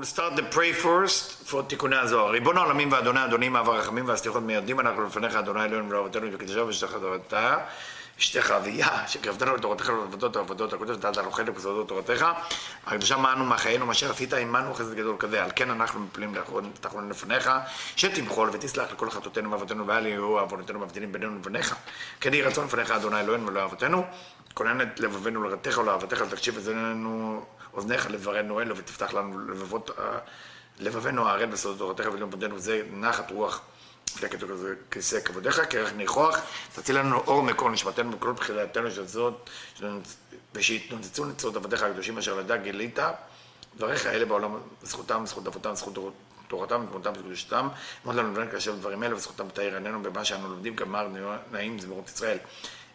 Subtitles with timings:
[0.00, 2.30] we'll start the pray first for תיקוני הזוהר.
[2.30, 6.92] ריבון העולמים ואדוני אדונים אב הרחמים והסליחות מיידים אנחנו לפניך אדוני אלוהינו ולאבותינו וקדשו ושתך
[7.00, 7.56] תורתה
[8.18, 12.26] אשתך אביה שקרבתנו לתורתך ולעבודות העבודות הקודש ונתת לנו חלק בסודות תורתך.
[12.86, 15.44] הקדושה מענו מחיינו מה שעשית עמנו חסד גדול כזה.
[15.44, 16.34] על כן אנחנו מפלים
[16.80, 17.50] תחרון לפניך
[17.96, 21.74] שתמחול ותסלח לכל חטאותינו ואבותינו ואל יהיו עוונותינו מבדילים בינינו לבניך
[22.20, 24.04] כן יהי רצון לפניך אדוני אלוהינו ולאבותינו.
[24.54, 27.44] כונן את לבבינו לרתך ולאהבתך ותקשיב את זננו
[27.74, 29.90] אוזניך לברנו אלו ותפתח לנו לבבות,
[30.78, 33.60] לבבינו הערל בסודות תורתך ולמודנו זה נחת רוח.
[34.16, 34.28] לפני
[34.90, 36.38] כיסא כבודיך, כרך ניחוח,
[36.74, 39.50] תציל לנו אור מקור נשמתנו בכל בחילתנו של זאת,
[40.54, 42.98] ושיתנוצצו נצרות עבדיך הקדושים אשר לדע גילית,
[43.76, 46.14] דבריך אלה בעולם, זכותם, זכות אבותם, זכות
[46.48, 47.68] תורתם ותמותם וקדושתם,
[48.06, 51.08] אמרת לנו לבן כאשר דברים אלה וזכותם תאיר עינינו במה שאנו לומדים כמר
[51.52, 52.38] נעים זמירות ישראל.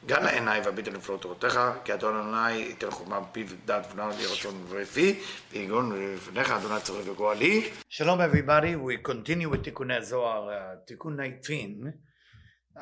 [0.05, 4.26] גם לעיניי והביט על נפלאות תורתך, כי אדון אדוני ייתן חוכמה בפיו ודעת ונאו לי
[4.26, 5.20] רצון ורפי,
[5.52, 7.71] ויגון לפניך אדוני צורך וגואלי.
[7.90, 11.57] שלום everybody, we continue with תיקוני הזוהר, uh, תיקון 19,
[12.77, 12.82] uh,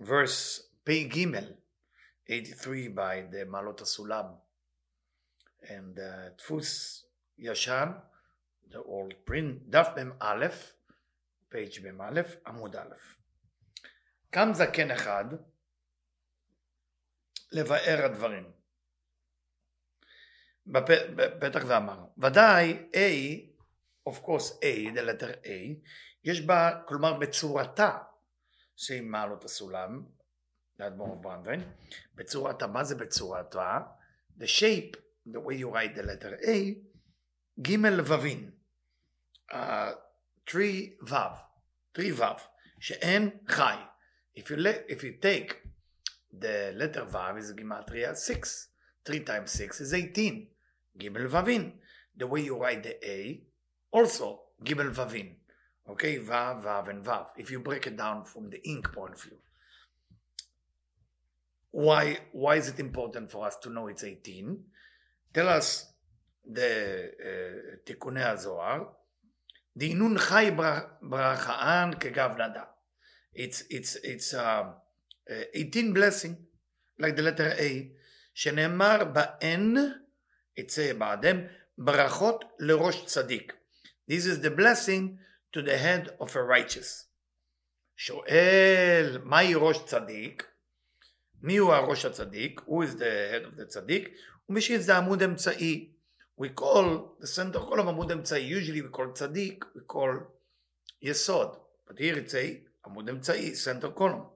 [0.00, 1.26] verse פ"ג,
[2.26, 4.24] 83 by the מעלות הסולם,
[5.62, 7.02] and uh, דפוס
[7.38, 7.88] ישן,
[8.70, 10.46] the old print, דף מ"א,
[11.52, 12.94] page מ"א, עמוד א'.
[14.30, 15.24] קם זקן אחד,
[17.52, 18.50] לבאר הדברים.
[20.66, 25.74] בפתח ואמר, ודאי A, of course A, the letter A,
[26.24, 27.98] יש בה, כלומר בצורתה,
[28.76, 30.02] שהיא מעלות הסולם,
[30.78, 31.60] לאדמו"ר ברנדווין,
[32.14, 33.80] בצורתה, מה זה בצורתה?
[34.38, 34.96] The shape,
[35.28, 36.74] the way you write the letter A,
[37.60, 38.50] ג' ווין,
[39.50, 39.54] uh,
[40.46, 41.14] 3 ו',
[41.94, 42.24] 3 ו',
[42.80, 43.76] שאין חי.
[44.36, 44.56] If you,
[44.88, 45.71] if you take
[46.31, 48.67] the letter Vav is Gematria 6.
[49.05, 50.47] 3 times 6 is 18.
[50.99, 51.71] Gimel Vavin.
[52.15, 53.43] The way you write the A,
[53.91, 55.35] also Gimel Vavin.
[55.89, 57.27] Okay, Vav, Vav, and Vav.
[57.37, 59.37] If you break it down from the ink point of view.
[61.71, 64.63] Why, why is it important for us to know it's 18?
[65.33, 65.85] Tell us
[66.43, 68.83] the uh, תיקוני הזוהר.
[69.77, 70.51] דהינון חי
[71.01, 72.63] ברכאן כגב נדה.
[73.35, 74.63] It's, it's, it's, uh,
[75.29, 76.35] 18 blessing,
[76.99, 77.97] like the letter A,
[78.33, 79.75] שנאמר בהן,
[80.57, 81.37] יצא בעדם,
[81.77, 83.53] ברכות לראש צדיק.
[84.11, 85.17] This is the blessing
[85.53, 87.05] to the head of a righteous.
[87.95, 90.47] שואל, מהי ראש צדיק?
[91.41, 92.61] מי הוא הראש הצדיק?
[92.67, 94.09] Who is the head of the צדיק?
[94.49, 95.93] ומי שזה עמוד אמצעי.
[96.41, 98.59] We call the center of עמוד אמצעי.
[98.59, 100.23] Usually we call צדיק, we call
[101.01, 101.57] יסוד.
[101.87, 104.30] But here it's a עמוד אמצעי, center column.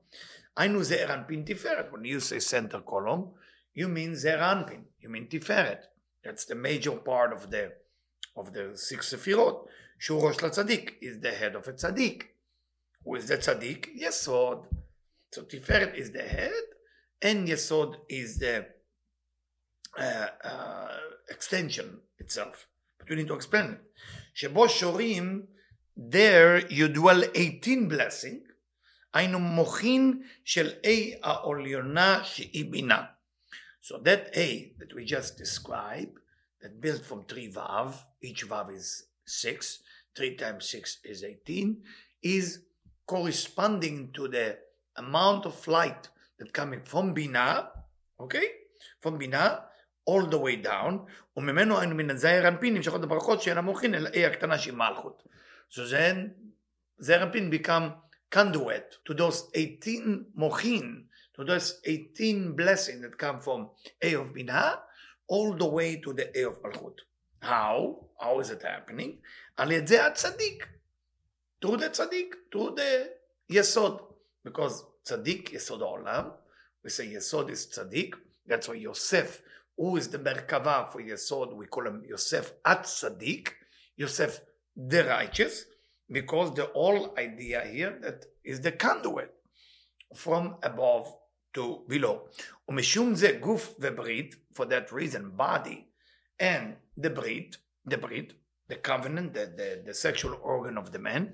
[0.58, 1.86] היינו זעיר אנפין תפארת.
[1.92, 3.34] When you say center column,
[3.78, 5.86] you mean זעיר אנפין, you mean תפארת.
[6.24, 7.72] That's the major part of the,
[8.38, 9.68] of the six ספירות.
[10.00, 12.28] שהוא ראש לצדיק, is the head of a צדיק.
[13.04, 13.88] Who is the צדיק?
[13.94, 14.68] יסוד.
[15.36, 16.66] So תפארת is the head,
[17.26, 18.66] and יסוד is the
[19.98, 20.98] uh, uh,
[21.30, 22.68] extension itself.
[22.98, 23.80] But we need to explain it.
[24.34, 25.46] שבו שורים,
[25.98, 28.42] there you dwell 18 blessing,
[29.16, 33.04] היינו מוחין של A העליונה שהיא בינה.
[33.82, 36.20] So that A that we just described,
[36.62, 39.80] that built from three vav, each vav is six,
[40.16, 41.82] three times six is 18,
[42.24, 42.60] is
[43.08, 44.58] corresponding to the
[44.98, 47.68] amount of light that coming from בינה,
[48.20, 48.48] okay?
[49.02, 49.58] from בינה,
[50.06, 51.06] all the way down,
[51.38, 55.24] וממנו היינו מן הזעיר אנפין נמשכות הברכות שאין המוחין אל A הקטנה שהיא מלכות.
[55.72, 56.18] So then,
[56.98, 58.05] זעיר אנפין become
[58.36, 61.04] conduit to those 18 mochin,
[61.36, 63.70] to those 18 blessings that come from
[64.02, 64.80] A of Binah,
[65.28, 67.00] all the way to the A of Malchut.
[67.42, 68.08] How?
[68.20, 69.20] How is it happening?
[69.58, 70.68] על ידי הצדיק.
[71.62, 73.12] Through the tzaddik, through the
[73.52, 74.02] yesod.
[74.44, 76.32] Because tzaddik, yesod olam,
[76.84, 78.16] we say yesod is tzaddik.
[78.48, 79.42] That's why Yosef,
[79.78, 83.50] who is the merkava for yesod, we call him Yosef at tzaddik.
[83.96, 84.42] Yosef
[84.76, 85.66] the righteous.
[86.12, 89.32] because the whole idea here that is the conduit
[90.16, 91.14] from above
[91.54, 92.30] to below.
[92.68, 95.86] ומשום זה גוף וברית, for that reason body
[96.40, 97.58] and the ברית,
[97.90, 98.34] the ברית,
[98.70, 101.34] the covenant, the, the, the sexual organ of the man,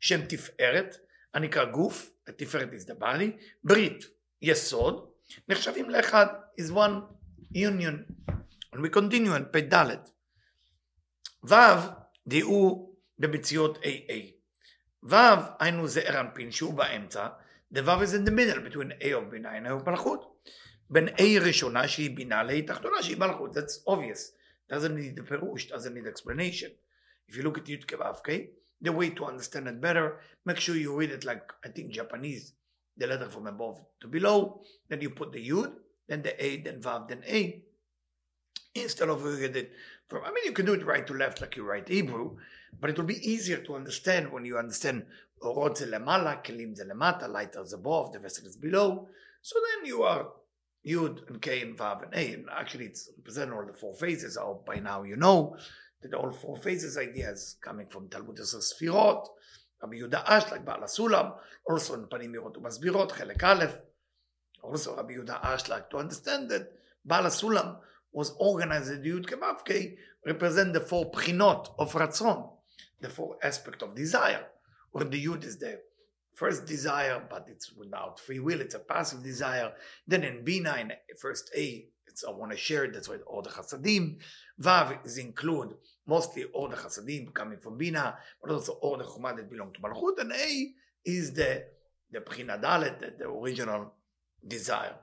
[0.00, 0.96] שם תפארת,
[1.34, 4.04] הנקרא גוף, the תפארת is the body, ברית,
[4.42, 5.10] יסוד,
[5.48, 6.26] נחשבים לאחד,
[6.60, 7.02] is one
[7.54, 8.04] union.
[8.72, 9.96] And we continue in פ"ד.
[11.44, 11.54] ו'
[12.26, 12.89] דהוא
[13.20, 14.32] במציאות AA.
[15.02, 15.14] ו'
[15.60, 17.28] היינו זעיר אנפין שהוא באמצע,
[17.74, 20.36] the ו' is in the middle between A of בינה and A of מלכות.
[20.90, 24.36] בין A ראשונה שהיא בינה ל-A תחתונה שהיא מלכות, that's obvious.
[24.68, 26.70] doesn't need the perush, doesn't need explanation.
[27.28, 28.48] If you look at Yud Kevavke,
[28.80, 32.52] the way to understand it better, make sure you read it like I think Japanese,
[32.96, 34.60] the letter from above to below.
[34.88, 35.72] Then you put the Yud,
[36.08, 37.62] then the A, then Vav, then A.
[38.74, 39.72] Instead of reading it
[40.08, 42.36] from, I mean, you can do it right to left like you write Hebrew,
[42.79, 45.05] but it will be easier to understand when you understand
[45.43, 49.07] Orot ze Kelim ze lemata, above, the vessel is below.
[49.41, 50.27] So then you are
[50.85, 52.33] Yud and K and Vav and A.
[52.33, 54.37] And actually, it's representing all the four phases.
[54.37, 55.57] Hope by now you know
[56.01, 59.27] that all four phases ideas coming from Talmud Sfirot,
[59.81, 61.33] Rabbi Yehuda Ashlag Baal Sulam,
[61.67, 63.77] also in Panim Meirot Umasbirot, Chelek Aleph.
[64.63, 66.71] Also, Rabbi Yehuda Ashlag to understand that
[67.03, 67.77] Baal Sulam
[68.11, 69.95] was organized in Yud Kemavke,
[70.25, 72.47] represent the four prinot of Ratzon,
[73.00, 74.46] the four aspect of desire,
[74.92, 75.80] where the Yud is the
[76.34, 79.72] first desire, but it's without free will, it's a passive desire.
[80.06, 83.42] Then in Bina, in first A, it's I want to share it, that's why all
[83.42, 84.18] the Chasadim.
[84.60, 85.74] Vav is include
[86.06, 89.80] mostly all the Chasadim coming from Bina, but also all the Chumah that belong to
[89.80, 90.72] Malchut, and A
[91.04, 91.64] is the
[92.10, 93.92] the Bchina Dalet, the, the original
[94.46, 94.94] desire.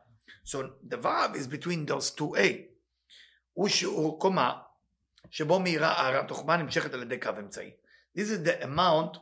[0.43, 2.69] So the Vav is between those two A.
[3.53, 4.59] הוא שיעור קומה
[5.29, 7.71] שבו מהירה הערת החוכמה נמשכת על ידי קו אמצעי.
[8.18, 9.18] This is the amount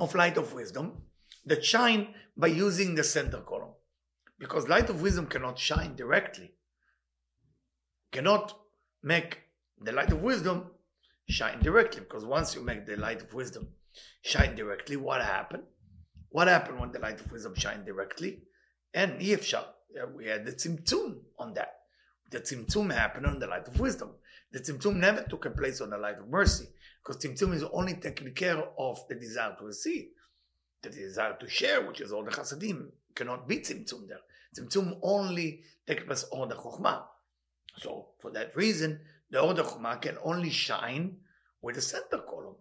[0.00, 1.02] of light of wisdom
[1.44, 3.74] that shine by using the center column.
[4.38, 6.54] Because light of wisdom cannot shine directly.
[8.10, 8.58] Cannot
[9.02, 9.42] make
[9.78, 10.70] the light of wisdom
[11.28, 12.00] shine directly.
[12.00, 13.68] Because once you make the light of wisdom
[14.22, 15.64] shine directly, what happened?
[16.30, 18.44] What happened when the light of wisdom shine directly?
[18.94, 19.62] And Yefshah,
[20.02, 21.74] uh, we had the tzimtzum on that.
[22.30, 24.10] The tzimtzum happened on the light of wisdom.
[24.52, 26.68] The tzimtzum never took a place on the light of mercy,
[27.02, 30.08] because tzimtzum is only taking care of the desire to receive,
[30.82, 32.88] the desire to share, which is all the chasadim.
[33.14, 34.20] Cannot be tzimtzum there.
[34.56, 37.02] Tzimtzum only takes place on the chokhmah.
[37.76, 41.16] So for that reason, the order chokhmah can only shine
[41.60, 42.56] with the center column.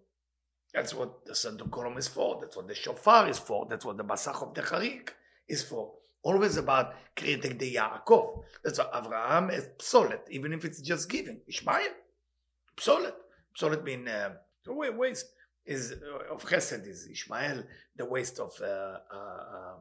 [0.74, 2.40] That's what the center column is for.
[2.42, 3.68] That's what the shofar is for.
[3.69, 5.10] That's what the basach of the charik
[5.48, 5.94] is for
[6.27, 8.44] always about creating the Yaakov.
[8.63, 11.39] That's why Avraham is psolet, even if it's just giving.
[11.47, 11.94] Ishmael,
[12.77, 13.13] psolet.
[13.57, 14.31] Psolet means uh,
[14.74, 15.29] waste
[15.65, 17.63] is uh, of chesed is Ishmael,
[17.95, 19.75] the waste of uh, uh,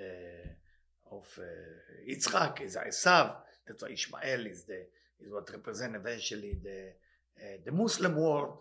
[0.00, 3.36] uh of uh, Yitzchak is Esav.
[3.66, 4.80] That's why Ishmael is the
[5.20, 6.80] is what represent eventually the
[7.66, 8.52] the Muslim world.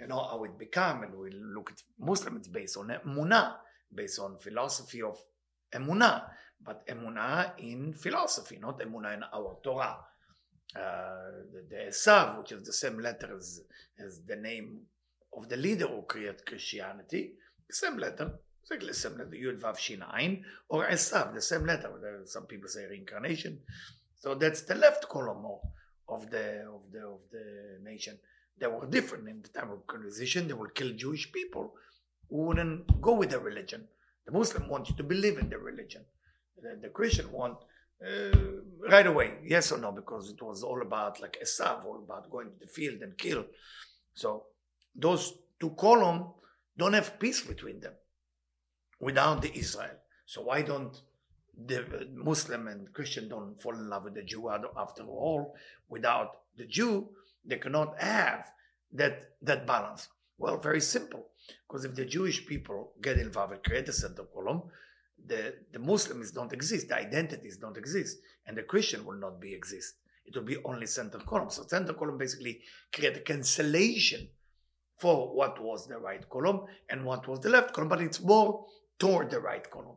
[0.00, 2.36] You know how it become, and we look at Muslim.
[2.36, 3.56] It's based on emunah,
[3.94, 5.18] based on philosophy of
[5.74, 6.24] emunah,
[6.64, 9.98] but emunah in philosophy, not emunah in our Torah.
[10.74, 13.60] Uh, the, the Esav, which is the same letter as,
[13.98, 14.80] as the name
[15.36, 17.32] of the leader who created Christianity,
[17.70, 21.90] same letter, exactly the same letter, Yud Vav Shin Ein, or Esav, the same letter.
[22.26, 23.60] Some people say reincarnation.
[24.18, 25.44] So that's the left column
[26.08, 28.18] of the of the of the nation.
[28.58, 30.46] They were different in the time of colonization.
[30.46, 31.74] They would kill Jewish people
[32.30, 33.88] who wouldn't go with their religion.
[34.26, 36.02] The Muslim want you to believe in the religion.
[36.60, 37.58] The, the Christian want
[38.06, 38.36] uh,
[38.90, 42.50] right away, yes or no, because it was all about like Esav, all about going
[42.50, 43.44] to the field and kill.
[44.14, 44.44] So
[44.94, 46.26] those two columns
[46.76, 47.94] don't have peace between them
[49.00, 49.96] without the Israel.
[50.26, 51.00] So why don't
[51.66, 55.54] the Muslim and Christian don't fall in love with the Jew after all?
[55.88, 57.08] Without the Jew,
[57.44, 58.50] they cannot have
[58.92, 60.08] that that balance.
[60.38, 61.28] Well, very simple.
[61.66, 64.62] Because if the Jewish people get involved and create a center column,
[65.24, 69.54] the, the Muslims don't exist, the identities don't exist, and the Christian will not be
[69.54, 69.94] exist.
[70.24, 71.50] It will be only center column.
[71.50, 72.60] So center column basically
[72.92, 74.28] create a cancellation
[74.98, 78.64] for what was the right column and what was the left column, but it's more
[78.98, 79.96] toward the right column.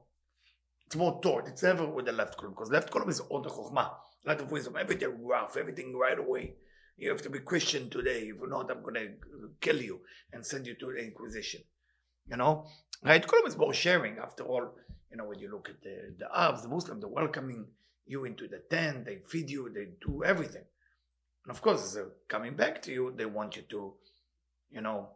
[0.88, 1.48] It's more toward.
[1.48, 3.92] It's never with the left column because left column is all the chokhmah,
[4.26, 6.56] light of wisdom, everything rough, everything right away.
[6.98, 8.30] You have to be Christian today.
[8.30, 9.10] If not, I'm going to
[9.60, 11.62] kill you and send you to the Inquisition.
[12.28, 12.68] You know,
[13.04, 13.26] right?
[13.26, 14.18] Column is more sharing.
[14.18, 14.76] After all,
[15.12, 17.68] you know, when you look at the, the Arabs, the Muslims, they're welcoming
[18.06, 19.06] you into the tent.
[19.06, 19.70] They feed you.
[19.74, 20.64] They do everything.
[21.44, 21.98] And of course,
[22.28, 23.94] coming back to you, they want you to,
[24.72, 25.10] you know,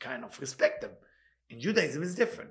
[0.00, 0.90] kind of respect them.
[1.48, 2.50] In Judaism, it's different.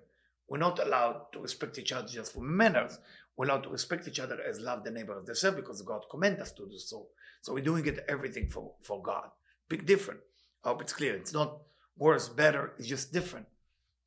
[0.49, 2.97] We're not allowed to respect each other just for manners.
[3.37, 6.41] We're allowed to respect each other as love the neighbor as themselves because God commands
[6.41, 7.07] us to do so.
[7.41, 9.29] So we're doing it everything for, for God.
[9.69, 10.21] Big difference.
[10.65, 11.15] I hope it's clear.
[11.15, 11.59] It's not
[11.97, 13.45] worse, better, it's just different.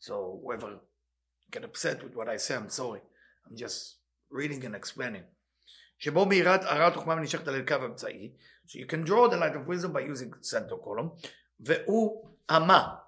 [0.00, 0.80] So whoever
[1.50, 3.00] get upset with what I say, I'm sorry.
[3.49, 3.96] I'm just
[4.30, 5.22] reading and explaining.
[5.99, 6.10] So
[8.78, 11.12] you can draw the light of wisdom by using center column.
[11.62, 13.02] Ve'u ama.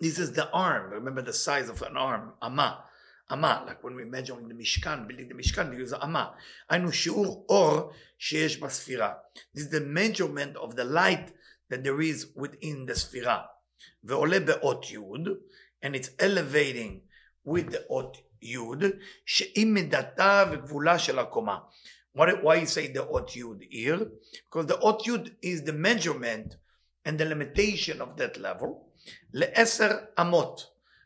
[0.00, 0.90] This is the arm.
[0.90, 2.32] Remember the size of an arm.
[2.42, 2.84] Ama.
[3.31, 6.29] אמה, like when we imagine in the משכן, building the משכן, we use אמה.
[6.69, 9.13] היינו שיעור אור שיש בספירה.
[9.55, 11.31] This is the measurement of the light
[11.69, 13.41] that there is within the ספירה.
[14.03, 14.97] ועולה באות י',
[15.83, 17.01] and it's elevating
[17.45, 18.57] with the אות י',
[19.25, 21.57] שהיא מידתה וגבולה של הקומה.
[22.17, 24.11] Why, why you say the אות י' here?
[24.49, 26.55] Because the אות י' is the measurement
[27.05, 28.89] and the limitation of that level
[29.33, 30.61] לעשר אמות.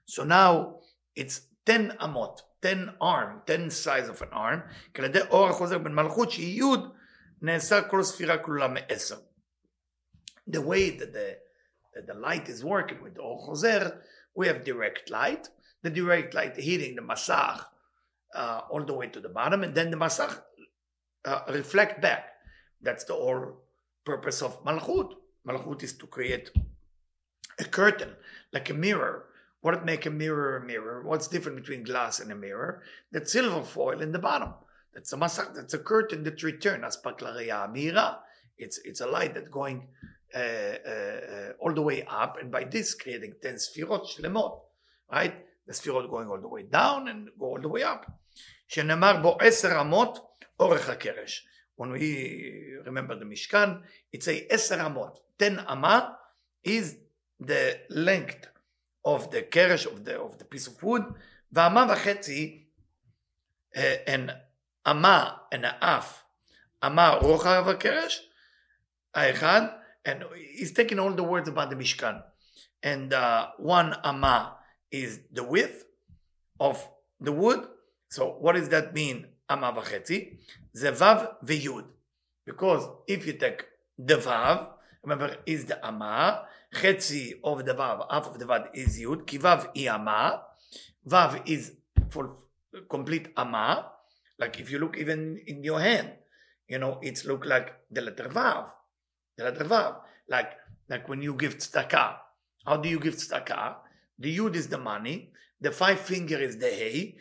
[0.05, 0.79] So now
[1.15, 4.60] it's 10 אמות, 10 arm, 10 size of an arm,
[4.93, 6.77] כי על ידי אור החוזר בין מלכות שהיא י'
[7.41, 9.17] נעשה כל ספירה כלולה מעשר.
[10.50, 11.38] The way that the,
[11.96, 13.89] that the light is working with the אור חוזר,
[14.36, 15.50] we have direct light,
[15.84, 17.65] the direct light hitting the masach
[18.36, 20.41] uh, all the way to the bottom, and then the masach
[21.25, 22.24] uh, reflect back.
[22.82, 23.63] That's the whole
[24.05, 25.13] purpose of malchut.
[25.48, 26.51] Malchut is to create
[27.60, 28.15] a curtain,
[28.51, 29.25] like a mirror.
[29.62, 31.03] What would make a mirror a mirror?
[31.03, 32.84] What's different between glass and a mirror?
[33.12, 34.53] That silver foil in the bottom.
[34.93, 35.55] That's a masach.
[35.55, 38.20] That's a curtain that returns as paklaria mira.
[38.58, 39.88] It's it's a light that's going
[40.36, 44.60] uh, uh, all the way up, and by this creating ten sfirot shlemot,
[45.12, 45.34] right?
[45.65, 48.05] The sfirot going all the way down and go all the way up.
[48.67, 50.20] שנאמר בו עשר אמות
[50.60, 51.48] אורך הקרש.
[51.75, 55.20] When we remember the Mishkan, it's a עשר אמות.
[55.39, 56.10] 10 אמה
[56.67, 56.98] is
[57.39, 58.48] the length
[59.08, 61.03] of the keresh of the, of the piece of wood,
[61.51, 62.65] ואמה וחצי,
[63.75, 64.32] uh, and
[64.88, 66.24] אמה and האף,
[66.86, 68.29] אמה רוחב הקרש,
[69.15, 69.62] האחד,
[70.05, 70.24] and
[70.55, 72.22] he's taking all the words about the Mishkan.
[72.82, 74.58] And uh, one ama
[74.91, 75.86] is the width
[76.60, 76.86] of
[77.20, 77.65] the wood.
[78.10, 79.27] So what does that mean?
[79.50, 80.38] Ama v'chetzi.
[80.74, 81.86] The vav v'yud.
[82.46, 83.65] Because if you take
[83.98, 84.67] the vav,
[85.01, 89.38] remember, is the ama, chetzi of the vav, half of the vav is yud, ki
[89.38, 90.42] vav i ama,
[91.06, 91.72] vav is
[92.10, 92.37] for
[92.88, 93.92] complete ama,
[94.38, 96.12] like if you look even in your hand,
[96.68, 98.68] you know, it's look like the letter vav,
[99.37, 99.96] the letter vav,
[100.28, 100.52] like,
[100.88, 102.16] like when you give tzedakah.
[102.66, 103.76] How do you give tzedakah?
[104.18, 107.16] The yud is the money, the five finger is the hay,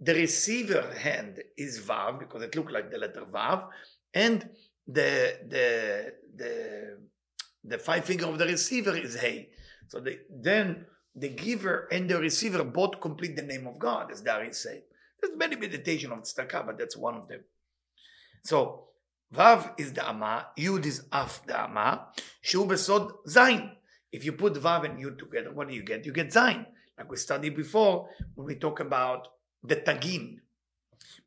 [0.00, 3.68] the receiver hand is vav because it looked like the letter vav,
[4.14, 4.48] and
[4.86, 6.98] the the the
[7.67, 9.49] the five finger of the receiver is hey.
[9.87, 10.85] So the, then
[11.15, 14.83] the giver and the receiver both complete the name of God, as Dari said.
[15.21, 17.41] There's many meditation of tzedakah, but that's one of them.
[18.43, 18.87] So
[19.33, 22.07] Vav is the Ama, Yud is Af the Ama,
[22.41, 23.71] Shu Besod Zain.
[24.11, 26.05] If you put Vav and Yud together, what do you get?
[26.05, 26.65] You get Zain.
[26.97, 29.27] Like we studied before when we talk about
[29.63, 30.39] the Tagin.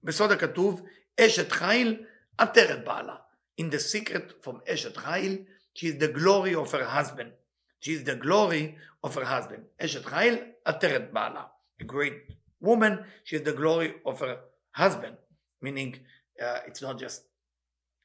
[0.03, 0.83] בסוד הכתוב,
[1.21, 2.05] אשת חיל
[2.39, 3.17] עטרת בעלה.
[3.61, 7.32] In the secret from אשת חיל, she is the glory of her husband.
[7.80, 9.64] She is the glory of her husband.
[9.80, 11.50] Eshet Chayil ateret bala.
[11.80, 12.14] A great
[12.60, 13.04] woman.
[13.24, 14.38] She is the glory of her
[14.72, 15.18] husband.
[15.62, 16.00] Meaning,
[16.42, 17.24] uh, it's not just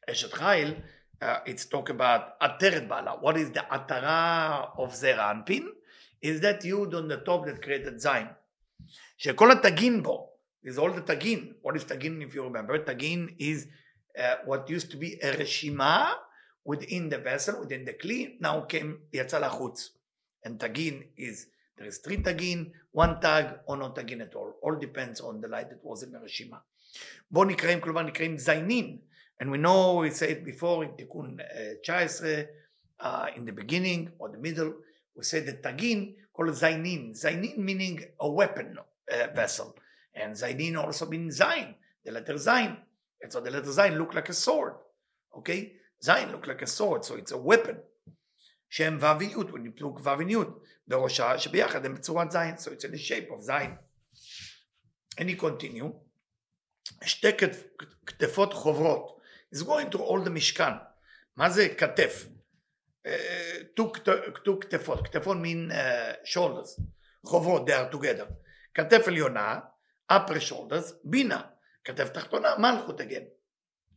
[0.09, 0.81] Eshet Chayil.
[1.21, 3.19] Uh, it's talk about ateret bala.
[3.21, 5.67] What is the atara of Zeranpin?
[6.23, 8.29] Is that Yud on the top that created Zain?
[9.19, 10.29] שכל tagin bo.
[10.63, 11.55] is all the tagin.
[11.63, 12.79] What is tagin if you remember?
[12.79, 13.67] Tagin is
[14.19, 16.15] uh, what used to be a reshima
[16.66, 19.90] within the vessel, within the כלי, now came, יצא לחוץ.
[20.46, 24.54] And תגין is, there is three תגין, one tag or no תגין at all.
[24.62, 26.58] All depends on the light that was in הרשימה.
[27.32, 28.98] בו נקראים, כלומר נקראים זיינים.
[29.42, 32.46] And we know, we said before in תיקון uh, 19,
[33.00, 34.74] uh, in the beginning or the middle,
[35.16, 37.12] we said that tagin called zainin.
[37.12, 39.76] Zainin meaning a weapon uh, vessel.
[40.14, 41.76] And zainin also means zain,
[42.06, 42.78] the letter zain.
[43.22, 44.74] And so the letter zain look like a sword.
[45.38, 45.74] Okay?
[46.05, 47.77] Like a sword, so it's a weapon.
[48.71, 50.37] שם ו' וי', you look ו' and י',
[50.89, 53.77] בראשה שביחד הם בצורת זין, so it's in the shape of זין.
[55.21, 55.93] He continue,
[57.05, 57.29] שתי
[58.07, 59.21] כתפות חוברות,
[59.55, 60.73] is going to all the משכן.
[61.37, 62.27] מה זה כתף?
[63.77, 66.81] two כתפות, mean uh, shoulders,
[67.27, 68.33] חוברות, they are together.
[68.75, 69.61] כתף עליונה,
[70.13, 71.43] upper shoulders, בינה.
[71.85, 73.36] כתף תחתונה, מלכות again.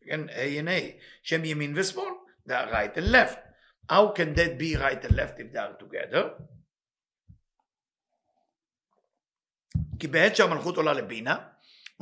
[0.09, 0.99] again, A and A.
[1.23, 2.15] שם ימין ושמאל,
[2.49, 3.39] they are right and left.
[3.91, 6.25] How can that be right and left if they are together?
[9.99, 11.37] כי בעת שהמלכות עולה לבינה,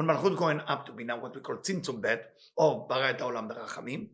[0.01, 2.15] when מלכות going up to בינה, what we call צמצום ב',
[2.59, 4.07] או ברא את העולם ברחמים,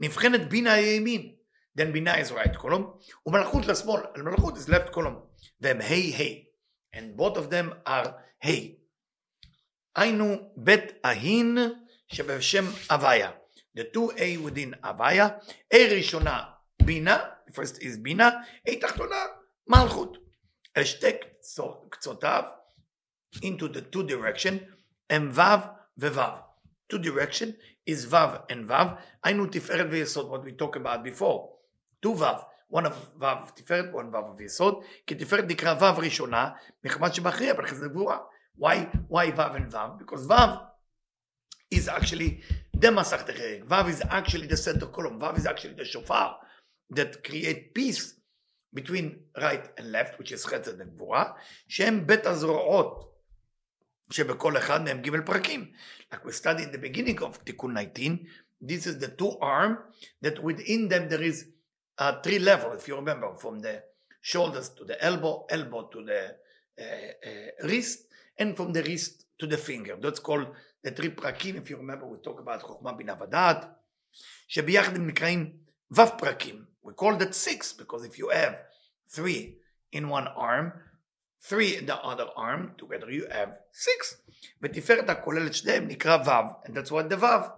[0.00, 1.34] נבחנת בינה הימין.
[1.78, 2.84] then בינה is right column,
[3.26, 8.08] ומלכות לשמאל, מלכות is left column, והם ה' ה', and both of them are
[8.44, 8.78] ה'.
[9.96, 11.58] היינו בית ההין
[12.13, 13.31] שבשם הוויה.
[13.77, 15.27] The two A within הוויה,
[15.73, 16.43] A ראשונה
[16.83, 17.17] בינה,
[17.51, 18.29] first is בינה,
[18.69, 19.25] A תחתונה
[19.67, 20.17] מלכות.
[20.77, 21.11] אל שתי
[21.89, 22.43] קצותיו
[23.35, 24.59] into the two direction,
[25.09, 26.43] and Vav vevav.
[26.89, 27.55] Two direction
[27.85, 28.87] is Vav and Vav.
[29.23, 31.49] היינו תפארת ויסוד, what we talked about before.
[32.05, 32.45] two Vav.
[32.69, 34.83] one of Vav תפארת, one Vav of יסוד.
[35.07, 36.49] כי תפארת נקרא Vav ראשונה,
[36.83, 38.17] מחמת שמכריע בחסד גבורה.
[38.59, 38.75] Why,
[39.09, 39.97] why Vav and Vav?
[39.99, 40.72] Because Vav
[41.72, 42.40] is actually
[42.72, 43.64] the Masach Techerek.
[43.64, 45.18] Vav is actually the center column.
[45.18, 46.36] Vav is actually the shofar
[46.90, 48.14] that create peace
[48.72, 51.32] between right and left, which is חסד וגבורה,
[51.68, 53.14] שהם בית הזרועות
[54.10, 55.72] שבכל אחד מהם ג' פרקים.
[56.12, 58.26] Like we studied in the beginning of תיקון 19,
[58.60, 59.78] this is the two arm
[60.22, 61.46] that within them there is
[61.98, 63.82] a three level, if you remember, from the
[64.20, 66.36] shoulders to the elbow, elbow to the
[66.80, 68.06] uh, uh, wrist,
[68.38, 69.96] and from the wrist to the finger.
[70.00, 70.48] That's called
[70.83, 73.67] the three prakim, if you remember, we talk about Chokhmah Binah Vadat,
[74.47, 75.51] שביחד הם נקראים
[75.93, 76.65] Vav prakim.
[76.83, 78.59] We call that six because if you have
[79.09, 79.57] three
[79.91, 80.73] in one arm,
[81.41, 84.17] three in the other arm, together you have six.
[84.61, 87.51] ותפארת הכולל את שניהם נקרא Vav, and that's what the Vav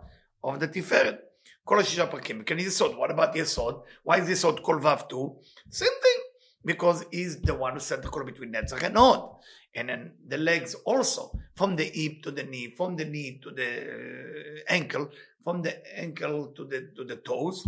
[0.44, 1.15] of the תפארת.
[1.63, 2.44] כל השישה פרקים.
[2.44, 3.84] כן, יסוד, what about יסוד?
[4.08, 5.36] Why is יסוד כל Vav too?
[5.72, 6.25] Same thing.
[6.65, 9.29] because he's the one who sent the call between netsach and Hod
[9.75, 13.50] And then the legs also, from the hip to the knee, from the knee to
[13.50, 15.10] the ankle,
[15.44, 17.66] from the ankle to the, to the toes,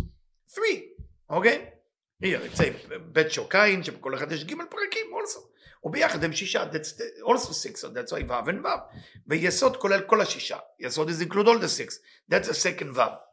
[0.53, 0.91] three,
[1.29, 1.73] okay?
[2.19, 5.39] Here, it's a בית שוקיים, שבכל אחד יש ג' פרקים also.
[5.83, 8.99] וביחד הם שישה, that's the, also six, so that's why ו' and ו'.
[9.27, 10.57] ויסוד כולל כל השישה.
[10.79, 11.99] יסוד is include all the six.
[12.29, 13.26] That's a second ו'.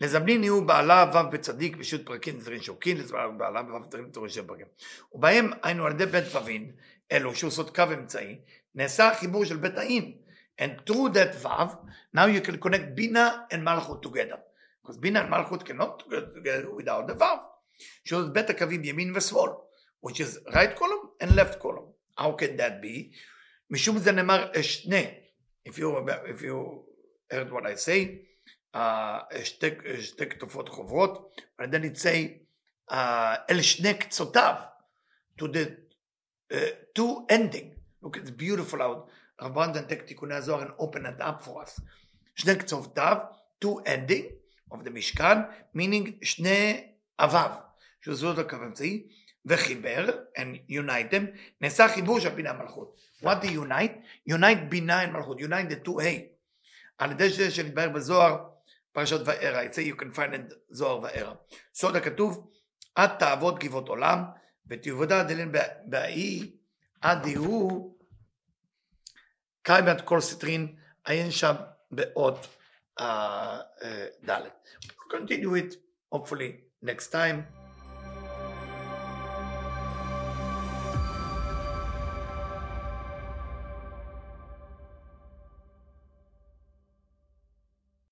[0.00, 4.46] לזמנין יהיו בעלה ו' בצדיק בשו"ת פרקים נזרין שוקין, לזמנין בעלה ו' בצדיק נזרין שוקין
[4.46, 4.66] פרקים.
[5.12, 6.72] ובהם היינו על ידי בית ו"ין,
[7.12, 8.38] אלו שהוא סוד קו אמצעי,
[8.74, 10.12] נעשה החיבור של בית האין.
[10.60, 11.68] And through that vav,
[12.12, 14.38] now you can connect Bina and Malchut together.
[14.82, 16.04] Because Bina and Malchut cannot
[16.34, 17.38] together without the vav.
[18.04, 19.50] shows בית הקווים ימין ושמאל,
[20.06, 21.88] which is right column and left column.
[22.18, 23.16] How can that be?
[23.70, 25.06] משום זה נאמר שני.
[25.68, 26.84] If you, if you
[27.30, 28.29] heard what I say, uh,
[29.44, 29.66] שתי,
[30.00, 31.64] שתי כתובות חוברות, it
[31.96, 32.40] say,
[32.90, 32.94] uh,
[33.50, 34.54] אל שני קצותיו,
[35.40, 35.66] to the
[36.52, 36.56] uh,
[36.94, 37.70] two ending.
[38.02, 39.10] Look, it's beautiful out.
[39.40, 41.80] רב ברנדן take תיקוני הזוהר and open it up for us.
[42.34, 43.16] שני קצותיו,
[43.64, 44.24] two ending
[44.74, 45.38] of the משכן,
[45.76, 46.86] meaning שני
[47.18, 47.50] אביו.
[48.00, 49.06] שהוא זאת הקו האמצעי,
[49.46, 52.96] וחיבר, and unite them, נעשה חיבור של בינה מלכות.
[53.22, 54.30] What do you unite?
[54.30, 56.20] Unite בינה and מלכות, unite the two A.
[56.98, 58.36] על ידי זה שנתבהר בזוהר,
[58.92, 61.32] פרשת וארא, יצא you can find it זוהר וארא.
[61.74, 62.50] סוד הכתוב,
[62.94, 64.24] עד תעבוד גבעות עולם,
[64.66, 65.52] ותעבודה דלין
[65.84, 66.56] באי,
[67.00, 67.96] עד יהוא,
[69.62, 71.54] קיים עד כל סטרין, עיין שם
[71.90, 72.46] באות
[74.28, 74.42] ד'.
[75.12, 75.74] Continue it,
[76.14, 76.50] hopefully,
[76.84, 77.59] next time.